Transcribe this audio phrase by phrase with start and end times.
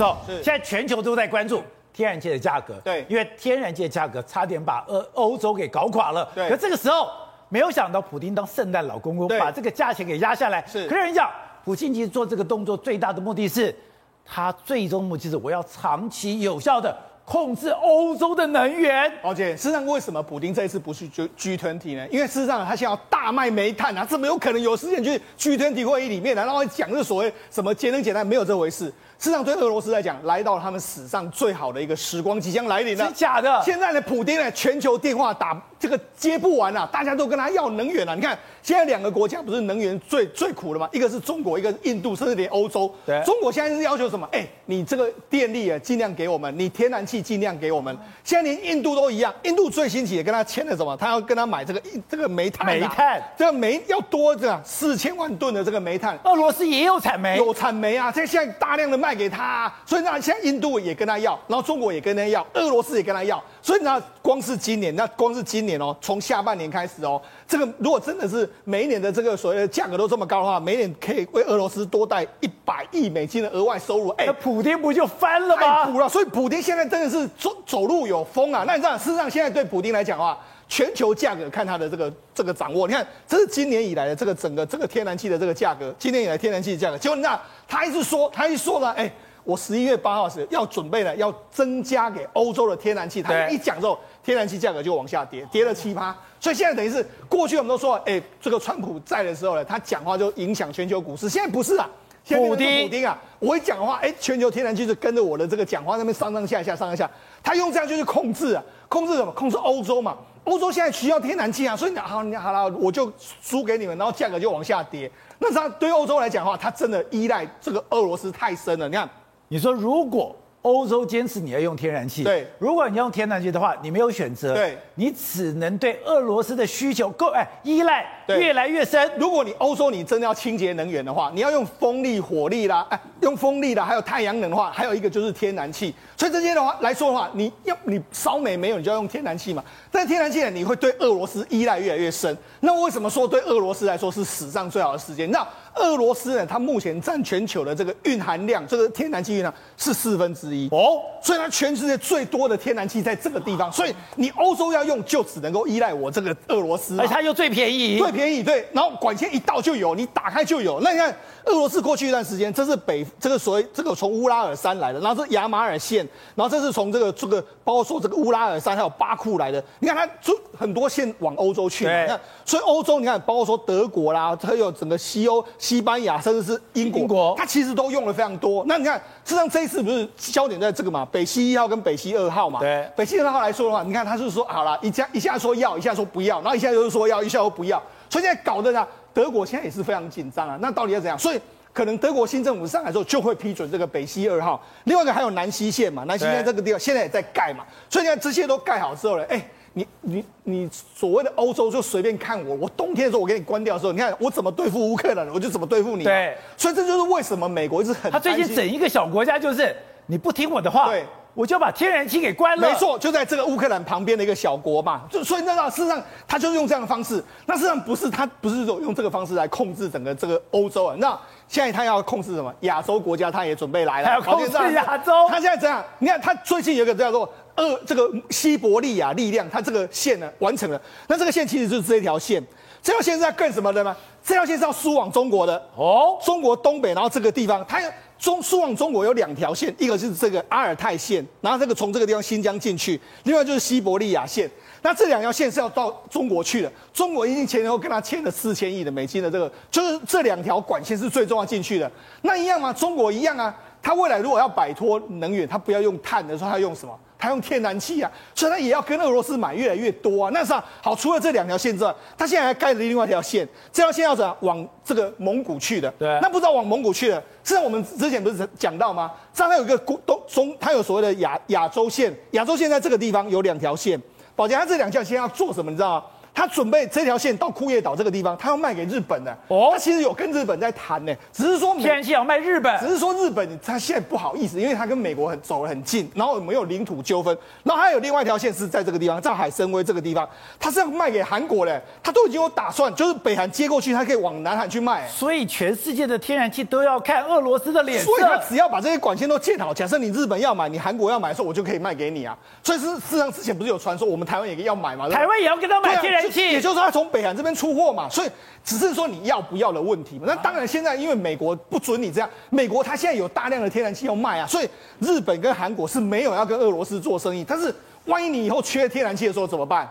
[0.00, 1.62] 走，现在全球都在关注
[1.92, 2.80] 天然气的价格。
[2.82, 6.26] 对，因为天然气的价格差点把欧欧洲给搞垮了。
[6.34, 7.10] 对，可这个时候
[7.50, 10.64] 没有想到，普丁当圣诞老公公，把这个价钱给压下来。
[10.66, 11.30] 是，可是人讲，
[11.66, 13.76] 普京其实做这个动作最大的目的是，
[14.24, 16.96] 他最终目的是我要长期有效的。
[17.30, 22.04] 控制欧洲的能源，而且事实上，为什么普丁这一次不去 G G 团体呢？
[22.10, 28.86] 因为事实上，他现在要大卖煤炭啊，怎么有可能有时间去 G 团体会议里面，然后讲这所谓什么节能减碳，没有这回事。
[29.16, 33.06] 事实上，对俄罗斯来讲，来到了他们史上最好的一个时光即将来临了。
[33.06, 33.62] 是假的？
[33.64, 38.14] 现在呢，普丁呢，全球电话打这个接不完啊，大家都跟他要能源啊。
[38.14, 40.86] 你看，现在两个国家不是能源最最苦的吗？
[40.92, 42.94] 一个是中国，一个是印度，甚至连欧洲。
[43.06, 43.18] 对。
[43.24, 44.28] 中国现在是要求什么？
[44.30, 47.96] 哎，你这个电力啊，尽量给我们；你天然气尽量给我们。
[48.22, 50.94] 现在连印度都一样，印度最新起也跟他签了什么？
[50.98, 52.72] 他要跟他买这个这个煤炭、啊。
[52.72, 53.22] 煤炭。
[53.38, 56.18] 这个煤要多这四千万吨的这个煤炭。
[56.24, 57.38] 俄罗斯也有产煤。
[57.38, 59.82] 有产煤啊，这现在大量的卖给他、啊。
[59.86, 63.42] 所以呢，现在印度也跟他要，然后中国也跟他要，俄罗斯也跟他要。
[63.62, 74.08] 所以呢，光是今年，那光是今年哦，从下半年开始哦，这个如果真的是每一年的这个所谓的价格都这么高的话，每年可以为俄罗斯多带一百亿美金的额外收入。
[74.10, 76.08] 哎，那普丁不就翻了吗？
[76.08, 78.64] 所以普丁现在真的是走走路有风啊。
[78.66, 89.12] 那你知道，事实上现在对普丁来讲的话，全球价格看他的这个这个掌握，你看这是今年以来的这个整个这个天然气的这个价格，今年以来天然气的价格，结果你知道他一直说，他一说了，哎。
[89.44, 93.22] 我十一月八号时要准备了，要增加给欧洲的天然气。
[93.22, 96.16] 他一讲之后，天然气价格就往下跌，跌了七八。
[96.38, 101.28] 所以现在等于是过去我们都说，哎，这个川普在的时候呢，他讲话就影响全球股市。
[101.28, 101.88] 现在不是啊，
[102.24, 107.10] 现在是普丁，普丁啊，我一讲话，哎，全球天然气就跟着我的这个讲话那边上上下下上上下。
[107.42, 109.32] 他用这样就是控制啊，控制什么？
[109.32, 110.16] 控制欧洲嘛。
[110.44, 115.10] 欧洲现在需要天然气啊，所以你好，你好了，我就输给你们，然后价格就往下跌。
[115.38, 118.88] 那他对欧洲来讲的话，他真的依赖这个俄罗斯太深了。
[118.88, 119.08] 你看。
[119.52, 129.10] 你说，如果欧洲坚持你要用天然气，对，如果你要用天然气的话，你没有选择，对，你只能对俄罗斯的需求够哎依赖越来越深。
[129.18, 135.92] 如果你欧洲你真的要清洁能源的话，你要用风力、火力啦，哎，用风力啦，还有太阳能的话，还有一个就是天然气。
[136.16, 139.64] 所以这些的话来说的话，你要你烧煤没有，你就要用天然气嘛。
[139.90, 142.36] 但天然气呢，你会对俄罗斯依赖越来越深。
[142.60, 145.28] 那为什么说对俄罗斯来说是史上最好的时间？
[145.32, 145.44] 那
[145.80, 150.68] 俄罗斯呢，它目前占全球的这个蕴含量，这个天然气蕴量是四分之一。
[150.68, 160.80] 哦，所以它全世界最多的天然气在这个地方，所以你欧洲要用就只能够依赖我这个俄罗斯，而且它又最便宜，最便宜对，然后管线一到就有，你打开就有。
[160.80, 161.10] 那你看
[161.46, 178.64] 俄罗斯过去一段时间，这是北这个所谓这个从乌拉尔山来的，然后是亚马尔线，然后这是从这个这个包括说这个乌拉尔山还有巴库来的，你看它就很多线往欧洲去，你看，所以欧洲你看包括说德国啦，它有整个西欧、西班牙，甚至是英国，英国，它其实都用了非常多。
[178.66, 181.06] 那你看，实际上这一次不是焦点在这个嘛？
[181.12, 182.58] 北溪一号跟北溪二号嘛？
[182.58, 190.58] 对，北溪二号来说的话，你看他是说好了，一下一下说要，一下说不要，然后一下又说要，一下又不要，所以现在搞得呢，德国现在也是非常紧张啊。
[190.60, 191.16] 那到底要怎样？
[191.16, 191.40] 所以
[191.72, 194.60] 可能德国新政府上来之后就会批准这个北溪二号。
[194.86, 196.02] 另外一个还有南溪线嘛？
[196.02, 197.64] 南溪线这个地方现在也在盖嘛？
[197.88, 199.40] 所以你看这些都盖好之后呢，哎。
[199.72, 206.02] 你你你所谓的欧洲就随便看我，我冬天的时候我给你关掉的时候，你看我怎么对付乌克兰，我就怎么对付你。
[206.02, 208.10] 对，所以这就是为什么美国一直很。
[208.10, 209.74] 他最近整一个小国家就是
[210.06, 212.68] 你不听我的话，对，我就把天然气给关了。
[212.68, 221.16] 没错，就在这个乌克兰旁边的一个小国嘛，就所以那事实上他就是用这样的方式，那事实上不是他不是说用这个方式来控制整个这个欧洲啊，那
[221.46, 222.52] 现在他要控制什么？
[222.62, 225.12] 亚洲国家他也准备来了，他要控制亚洲。
[225.28, 227.32] 他现在这样，你看他最近有一个叫做。
[227.56, 230.80] 二这个西伯利亚力量，它这个线呢完成了。
[231.08, 232.42] 那这个线其实就是这一条线，
[232.82, 233.94] 这条线是要干什么的呢？
[234.22, 237.80] 这条线是要输往中国的哦，中国东北，然后这个地方它
[238.18, 244.50] 中输往中国有两条线，一个是这个阿尔泰线，然后这个从这个地方新疆进去，另外就是西伯利亚线。
[244.82, 251.90] 那这两条线是要到中国去的，中国已经前后跟他签了四千亿的美金的这个，就是这两条管线是最重要进去的。
[252.22, 252.72] 那一样吗？
[252.72, 256.98] 中国一样啊，他未来如果要摆脱能源，他不要用碳的时候，它用什么？
[257.20, 260.30] 他用天然气啊，所以他也要跟俄罗斯买越来越多啊。
[260.32, 260.52] 那是
[260.82, 265.90] 好，除了这两条线之外，他现在还盖了另外一条线，这条线要怎样往这个蒙古去的？
[265.98, 267.16] 对，那不知道往蒙古去的。
[267.44, 269.12] 实际上我们之前不是讲到吗？
[269.34, 274.00] 这它有一个东中，它有所谓的亚亚洲线，亚洲线在这个地方有两条线。
[274.34, 275.70] 宝强，它这两条线要做什么？
[275.70, 276.04] 你知道吗？
[276.34, 279.36] 他准备这条线到库页岛这个地方，他要卖给日本的。
[279.48, 290.28] 哦，他其实有跟日本在谈呢，只是说天然气要卖日本，只是说日本他现在不好意思，因为他跟美国很走得很近，然后没有领土纠纷，然后还有另外一条线是在这个地方，在海参崴这个地方，
[290.58, 295.06] 他是要卖给韩国的，他都已经有打算，就是北韩接过去，他可以往南韩去卖。
[295.08, 302.36] 所以全世界的天然气都要看俄罗斯的脸色，所以他只要把这些管线都建好，假设你日本要买，你韩国要买的时候，我就可以卖给你啊。
[302.62, 305.08] 所以是事实上之前不是有传说，我们台湾也要买嘛？
[305.08, 308.08] 台湾也要跟他买天然气，也就是说他从北韩这边出货嘛。
[308.08, 308.30] 所以
[308.64, 310.24] 只是说你要不要的问题嘛。
[310.26, 314.68] 那当然现在因为美国不准你这样，美国他现在有大量的天然气要卖啊，所以
[314.98, 317.44] 日本跟韩国是没有要跟俄罗斯做生意。
[317.46, 317.72] 但是
[318.06, 319.88] 万一你以后缺天然气的时候怎么办？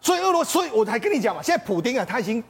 [0.00, 2.42] 所以俄罗，所以我才跟你讲嘛，现在普丁啊，他已经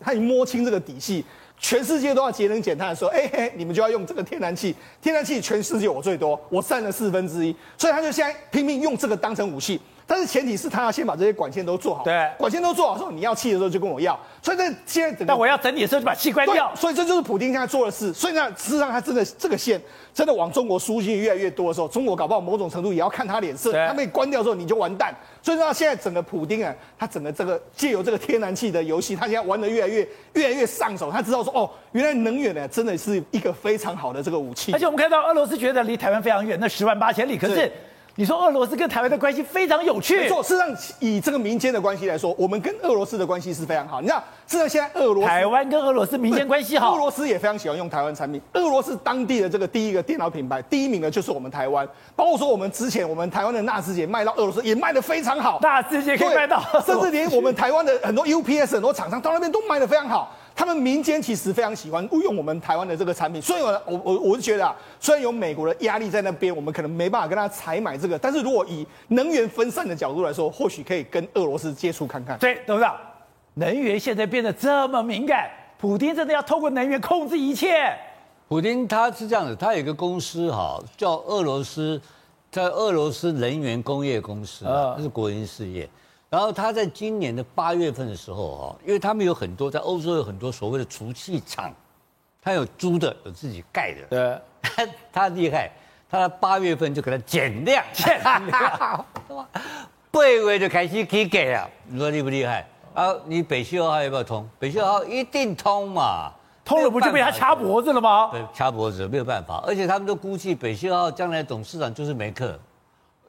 [0.00, 1.24] 他已经摸清这个底细。
[1.60, 4.72] 全世界都要节能减碳的时候，哎嘿，你们就要用这个天然气。
[5.02, 9.80] 天然气全世界我最多，我占了四分之一，所以他就现在拼命用这个当成武器。
[10.10, 12.02] 但是前提是他要先把这些管线都做好。
[12.02, 14.18] 对，管线都做好之后，你要气的时候就跟我要。
[14.40, 16.74] 所以这现在但我要整理的时候就把气关掉。
[16.74, 18.10] 所以这就是普京现在做的事。
[18.10, 19.78] 所以呢，事实上他真的这个线
[20.14, 23.70] 真的往中国输进越来越多的时候，中国搞不好某种程度也要看他脸色。
[23.86, 25.14] 他被关掉之后你就完蛋。
[25.42, 31.12] 所以说现在整个普丁啊，他整个这个借由这个天然气的游戏，他现在玩的越来越越来越上手。
[31.12, 34.72] 他知道说哦，原来能源呢真的是一个非常好的这个武器。
[34.72, 37.70] 而且我们看到俄罗斯觉得离台湾非常远，那十万八千里，可是。
[38.18, 40.42] 你说俄罗斯跟台湾的关系非常有趣，没错。
[40.42, 44.00] 事实上，以这个民间的关系来说，我们跟俄罗斯的关系是非常好。
[44.00, 48.42] 你知道，事实上现在俄罗斯、台湾跟俄罗斯民间关系好，俄罗斯也非常喜欢用台湾产品。
[48.54, 51.88] 俄罗斯当地的这个第一个电脑品牌，第一名的就是我们台湾。
[52.16, 60.34] 包括说我们之前我们台湾的纳智捷卖到俄罗斯也卖的非常好，纳智捷可以卖到，甚至连我们台湾的很多 UPS 很多厂商到那边都卖的非常好。
[60.58, 72.36] 他们民间其实非常喜欢用我们台湾的这个产品，所以我我我是觉得啊，虽然有美国的压力在那边，我们可能没办法跟他采买这个，但是如果以能源分散的角度来说，或许可以跟俄罗斯接触看看。
[72.38, 72.96] 对，董事长，
[73.54, 77.96] 能源现在变得这么敏感，普京真的要透过能源控制一切？
[78.48, 82.02] 普京他是这样子，他有一个公司哈，叫俄罗斯，
[82.50, 85.88] 在俄罗斯能源工业公司，啊，是国营事业。
[86.30, 91.72] 然后他在今年的八月份的时候哈，因为他们有很多在欧洲有很多所谓的储气厂，
[92.42, 94.02] 他有租的，有自己盖的。
[94.10, 95.70] 对，他 他厉害，
[96.10, 99.04] 他在八月份就给他减量，减量，
[100.10, 101.70] 八月就开始起价了。
[101.86, 102.66] 你说厉不厉害？
[102.92, 104.46] 啊，你北溪二号要不要通？
[104.58, 106.30] 北溪二号一定通嘛，
[106.64, 108.28] 通了不就被他掐脖子了吗？
[108.32, 112.58] 对，掐脖子没有办法，而且他们都估计北溪二号将来董事长就是梅克。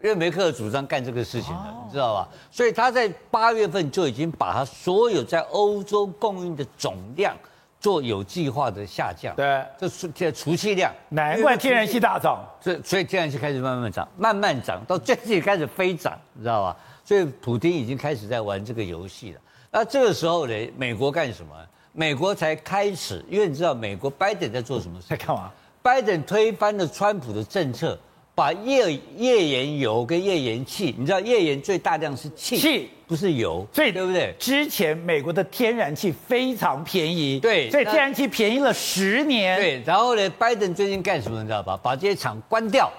[0.02, 2.30] 因为梅克尔主张干这个事情的，你知道吧？
[2.50, 7.36] 所以他在八月份就已经把他所有在欧洲供应的总量
[7.82, 9.36] 做有计划的下降。
[9.36, 12.48] 对，这现在储气量，难怪天然气大涨。
[12.62, 16.78] 所以所以天然气开始慢慢涨，慢慢涨，到最近开始飞涨，你知道吧？
[17.04, 19.42] 所以普京已经开始在玩这个游戏了。
[19.70, 21.54] 那这个时候呢，美国干什么？
[21.92, 25.08] 美国才开始，因为你知道美国拜登在做什么事？
[25.10, 25.52] 在干嘛？
[25.82, 28.00] 拜登推翻了川普的政策。
[28.40, 34.34] 把页页岩油跟页岩气，你知道页岩最大量是气，气不是油，所以对不对？
[34.40, 39.60] 之前美国的天然气非常便宜，对，所以天然气便宜了十年。
[39.60, 41.42] 对，然后呢，拜登最近干什么？
[41.42, 41.78] 你知道吧？
[41.84, 42.90] 把这些厂关掉，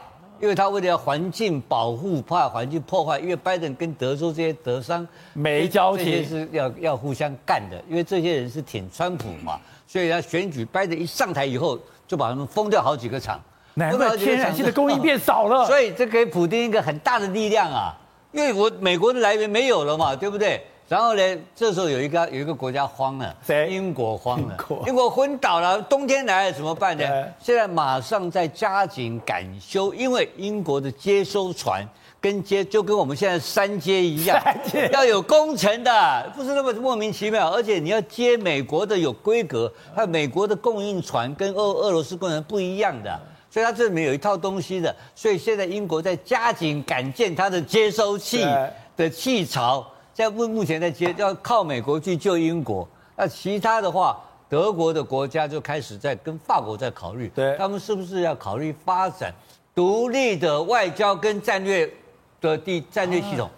[0.43, 3.19] 因为他为了要环境保护，怕环境破坏。
[3.19, 7.83] 因为拜登跟德州这些德商没交情，这些是要要互相干的。
[7.89, 13.41] 因为这些人是挺川普嘛，所以他选举拜登一上台以后，就把他们封掉好几个厂。
[13.81, 17.97] 难怪天然气的供应变少了， 所以这给普京一个很大的力量啊！
[18.33, 20.63] 因为我美国的来源没有了嘛，对不对？
[20.87, 21.23] 然后呢，
[21.55, 23.69] 这时候有一个有一个国家慌了，谁？
[23.71, 27.05] 英国慌了，英国，英国昏倒了，冬天来了怎么办呢？
[27.41, 31.89] 现在马上在加紧赶修，因为英国的接收船
[32.21, 34.37] 跟接就跟我们现在三接一样，
[34.93, 43.21] 要有工程的，不是那么莫名其妙，而且你要接美国的有规格，还有美国的供应船跟俄俄罗斯供应不一样的。
[43.51, 48.47] 所以它这里面有一套东西的，所以现在英国在加紧赶建它的接收器
[48.97, 52.89] 的气槽，在目目前在接，要靠美国去救英国。
[53.17, 59.35] 那其他的话，德国的国家就开始在跟法国在考虑，对，他们是不是要考虑发展
[59.75, 61.93] 独立的外交跟战略
[62.41, 63.51] 的地战略系统，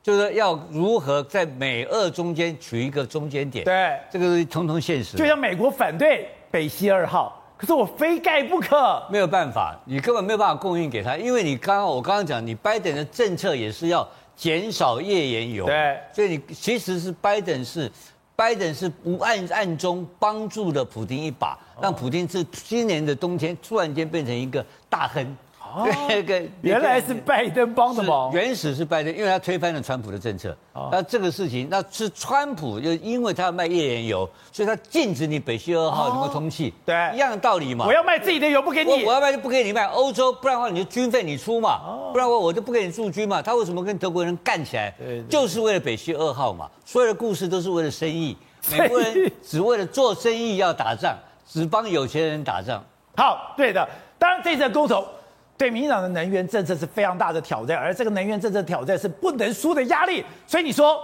[0.00, 3.64] 就是要如何在美俄中间取一个中间点。
[3.64, 5.16] 对，这个是通通现实。
[5.16, 7.40] 就像美国反对北溪二号。
[7.56, 17.90] 可是我非盖不可，没有办法，你根本没有办法供应给他，因为你刚刚我刚刚讲，你拜登的政策也是要减少页岩油，对，所以你其实是拜登是
[18.34, 25.36] 拜登是不暗暗中帮助了普京一把，让普京是今年的冬天突然间变成一个大亨，
[25.74, 30.56] 哦，那个 原来是拜登帮的忙，原始是拜登，因为他推翻了川普的政策。
[30.72, 36.72] 哦、那这个事情，那是川普，就因为他要卖页岩油，所以他禁止你北溪二号能够通气。
[36.86, 37.86] 对，一样的道理嘛。
[37.86, 39.84] 我要卖自己的油不给你，我，我要卖就不给你卖。
[39.86, 43.42] 欧洲，不然的话你就军费你出嘛，哦、不然的话我就不给你驻军嘛。
[43.42, 44.94] 他为什么跟德国人干起来？
[44.98, 46.70] 对对对，就是为了北溪二号嘛。
[46.84, 48.36] 所有的故事都是为了生意，
[48.70, 51.16] 美国人只为了做生意要打仗，
[51.48, 52.82] 只帮有钱人打仗。
[53.16, 53.88] 好，对的。
[54.18, 55.06] 当然，这次公投
[55.56, 60.24] 对民进党的能源政策是非常大的挑战，而这个能源政策挑战是不能输的压力。
[60.46, 60.98] 所以你说，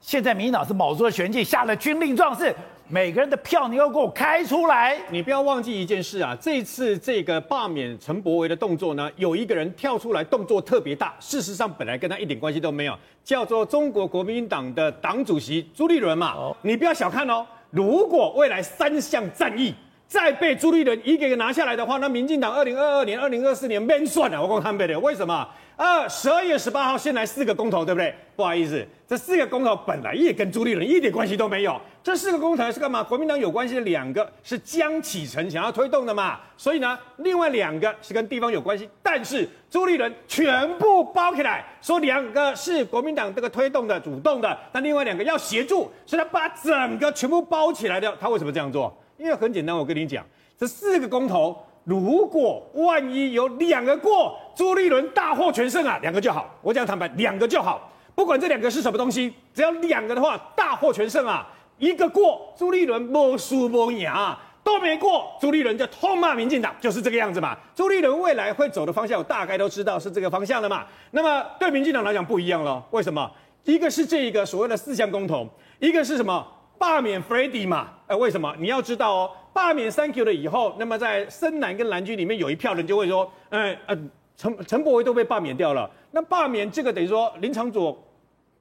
[0.00, 2.52] 现在民进党是卯足了全劲，下了军令状，是
[2.88, 4.98] 每个人的票你要给我开出来。
[5.10, 11.14] 你不要忘记一件事啊，这次这个罢免陈柏惟的动作呢，有一个人跳出来，动作特别大。
[11.20, 16.34] 事实上，本来跟他一点关系都没有，叫做中国国民党的党主席朱立伦嘛。
[16.34, 19.72] 哦，你不要小看哦，如果未来三项战役。
[20.14, 24.40] 再被朱立伦一个一个拿下来的话，那民进党二零二二年、二零二四年免算了。
[24.40, 25.44] 我讲坦白的，为什么？
[25.76, 28.14] 二十二月十八号先来四个公投，对不对？
[28.36, 31.80] 不好意思，这四个公投本来也跟朱立伦一点关系都没有。
[32.00, 33.02] 这四个公投是干嘛？
[33.02, 48.16] 国民党有关系的两个是江启臣想要推动的嘛，所以呢，另外两个是跟地方有关系，但是朱立伦全部包起来，说两个是国民党这个推动的主动的，但另外两个要协助，所以他把整个全部包起来的。
[48.20, 48.96] 他为什么这样做？
[49.16, 50.24] 因为很简单，我跟你讲，
[50.58, 56.52] 这四个公投，如果万一有两个过，朱立伦大获全胜啊，两个就好。
[56.62, 61.48] 我讲坦白，两个就好，不管这两个是什么东西，只要两个的话，大获全胜啊。
[61.78, 67.56] 一个过，朱立伦没输没赢啊，都没过，朱立伦就痛骂民进党，就是这个样子嘛。
[67.74, 70.84] 朱立伦未来会走的方向，我大概都知道是这个方向了嘛。
[71.10, 73.30] 那么对民进党来讲不一样了，为什么？
[73.64, 76.46] 一个是这一个所谓的四项公投，一个是什么？
[76.78, 77.88] 罢免 Freddy 嘛？
[78.06, 78.54] 哎，为什么？
[78.58, 83.96] 你要知道哦，罢免 Thank you 了以后，那么在深蓝跟蓝军里面有一票人就会说，哎，呃，
[84.36, 87.96] 陈陈柏惟都被罢免掉了，那罢免这个等于说林长佐，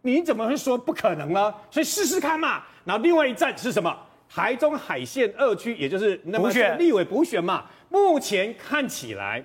[0.02, 1.54] 你怎么会说不可能呢？
[1.70, 2.64] 所以试试看嘛。
[2.86, 3.96] 然后另外一站是什么？
[4.30, 7.66] 台中海线二区，也就是那么立委补选嘛。
[7.90, 9.44] 目前看起来。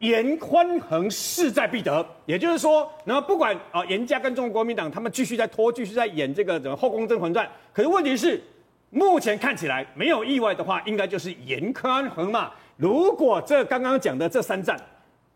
[0.00, 7.48] 严宽恒势在必得，也就是说，那么不管啊，严家跟中国国民党他们继续在拖，继续在演这个什么后宫甄嬛传。
[7.72, 8.42] 可是问题是，
[8.88, 12.50] 目前看起来没有意外的话，应该就是严宽恒嘛。
[12.76, 14.74] 如果这刚刚讲的这三战，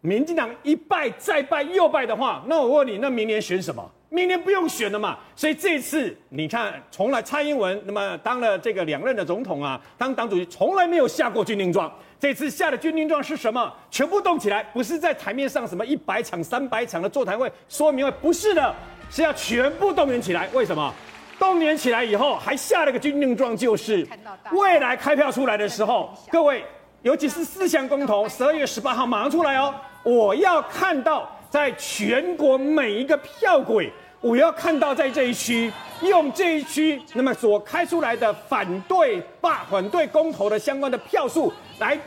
[0.00, 3.90] 民进党一败再败又败的话，那我问你，那明年选什么？
[4.14, 5.18] 明年不用选了嘛。
[5.34, 11.92] 所以这次你看，从来蔡英文那么当了这个两任的总统啊，当党主席从来没有下过军令状。
[12.20, 13.70] 这次下的军令状是什么？
[13.90, 18.74] 全部动起来，不是在台面上什么一百场、三百场的座谈会说明会，不是的，
[19.10, 20.48] 是要全部动员起来。
[20.54, 20.94] 为什么？
[21.36, 24.06] 动员起来以后，还下了个军令状，就是
[24.52, 26.64] 未来开票出来的时候，各位，
[27.02, 33.92] 尤其是四项公投，十二月十八号马上出来哦，我要看到在全国每一个票轨，
[34.24, 35.70] 我要看到在这一区。
[36.02, 41.98] 用这一区那么所开出来的反对罢反对公投的相关的票数来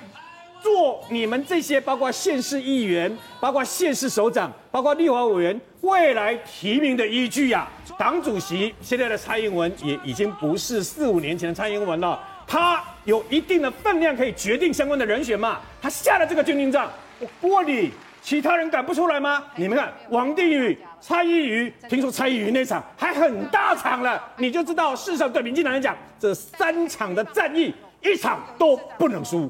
[0.61, 7.97] 做你们这些包括县市议员、包括县市首长、包括立法委员未来提名的依据呀、啊。
[7.97, 15.59] 党主席现在的蔡英文也已经不是四五年前的蔡英文了，他有一定的分量可以决定相关的人选嘛。
[15.81, 17.91] 他下了这个军令状，我问你。
[18.27, 19.41] 其他人敢不出来吗？
[19.55, 29.49] 你们看，王定宇、蔡依瑜，听说蔡依瑜那场还很大场了，你就知道，事实上对民进党来讲，这三场的战役，一场都不能输。